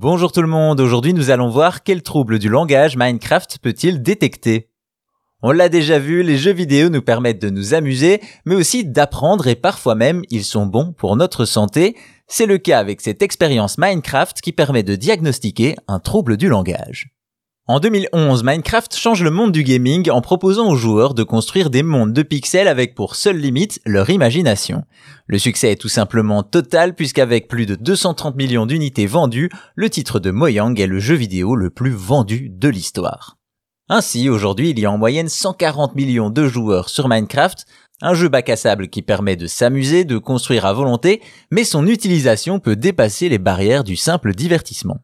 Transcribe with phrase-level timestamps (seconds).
[0.00, 4.70] Bonjour tout le monde, aujourd'hui nous allons voir quel trouble du langage Minecraft peut-il détecter.
[5.42, 9.48] On l'a déjà vu, les jeux vidéo nous permettent de nous amuser, mais aussi d'apprendre
[9.48, 11.96] et parfois même ils sont bons pour notre santé.
[12.28, 17.17] C'est le cas avec cette expérience Minecraft qui permet de diagnostiquer un trouble du langage.
[17.70, 21.82] En 2011, Minecraft change le monde du gaming en proposant aux joueurs de construire des
[21.82, 24.84] mondes de pixels avec pour seule limite leur imagination.
[25.26, 30.18] Le succès est tout simplement total puisqu'avec plus de 230 millions d'unités vendues, le titre
[30.18, 33.36] de Mojang est le jeu vidéo le plus vendu de l'histoire.
[33.90, 37.66] Ainsi, aujourd'hui, il y a en moyenne 140 millions de joueurs sur Minecraft,
[38.00, 41.86] un jeu bac à sable qui permet de s'amuser, de construire à volonté, mais son
[41.86, 45.00] utilisation peut dépasser les barrières du simple divertissement.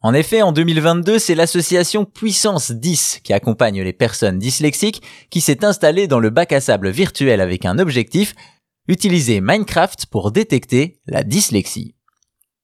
[0.00, 5.64] En effet, en 2022, c'est l'association Puissance 10 qui accompagne les personnes dyslexiques qui s'est
[5.64, 8.36] installée dans le bac à sable virtuel avec un objectif,
[8.86, 11.96] utiliser Minecraft pour détecter la dyslexie.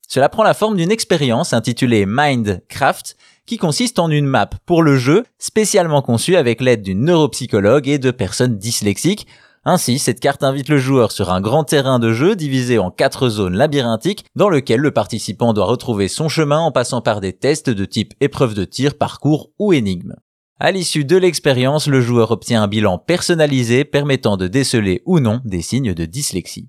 [0.07, 4.97] Cela prend la forme d'une expérience intitulée Mindcraft qui consiste en une map pour le
[4.97, 9.27] jeu spécialement conçue avec l'aide d'une neuropsychologue et de personnes dyslexiques
[9.65, 13.31] ainsi, cette carte invite le joueur sur un grand terrain de jeu divisé en quatre
[13.31, 17.71] zones labyrinthiques dans lequel le participant doit retrouver son chemin en passant par des tests
[17.71, 20.15] de type épreuve de tir, parcours ou énigme.
[20.61, 25.41] À l'issue de l'expérience, le joueur obtient un bilan personnalisé permettant de déceler ou non
[25.45, 26.69] des signes de dyslexie.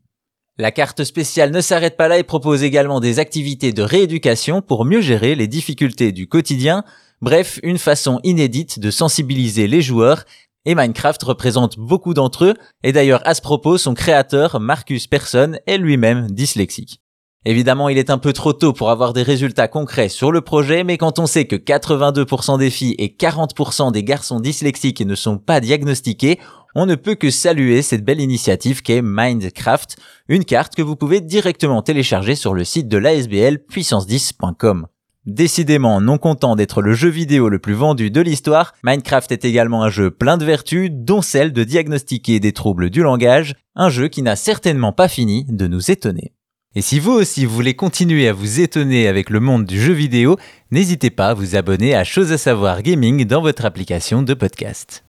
[0.57, 4.85] La carte spéciale ne s'arrête pas là et propose également des activités de rééducation pour
[4.85, 6.85] mieux gérer les difficultés du quotidien,
[7.21, 10.23] bref, une façon inédite de sensibiliser les joueurs
[10.65, 15.57] et Minecraft représente beaucoup d'entre eux, et d'ailleurs à ce propos, son créateur, Marcus Persson,
[15.67, 17.01] est lui-même dyslexique.
[17.47, 20.83] Évidemment, il est un peu trop tôt pour avoir des résultats concrets sur le projet,
[20.83, 25.37] mais quand on sait que 82% des filles et 40% des garçons dyslexiques ne sont
[25.37, 26.39] pas diagnostiqués,
[26.73, 29.95] on ne peut que saluer cette belle initiative qu'est Minecraft,
[30.27, 34.87] une carte que vous pouvez directement télécharger sur le site de l'ASBL puissance10.com.
[35.25, 39.81] Décidément non content d'être le jeu vidéo le plus vendu de l'histoire, Minecraft est également
[39.81, 44.07] un jeu plein de vertus, dont celle de diagnostiquer des troubles du langage, un jeu
[44.07, 46.33] qui n'a certainement pas fini de nous étonner.
[46.75, 50.37] Et si vous aussi voulez continuer à vous étonner avec le monde du jeu vidéo,
[50.69, 55.05] n'hésitez pas à vous abonner à Chose à savoir gaming dans votre application de podcast.